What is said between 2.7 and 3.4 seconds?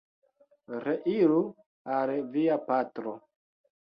patro!